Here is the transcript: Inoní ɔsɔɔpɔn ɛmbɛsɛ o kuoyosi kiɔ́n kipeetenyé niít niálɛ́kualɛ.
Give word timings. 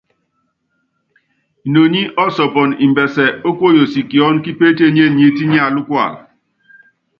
Inoní 1.67 2.01
ɔsɔɔpɔn 2.23 2.69
ɛmbɛsɛ 2.83 3.25
o 3.47 3.49
kuoyosi 3.57 4.01
kiɔ́n 4.09 4.35
kipeetenyé 4.43 5.05
niít 5.15 5.37
niálɛ́kualɛ. 5.49 6.19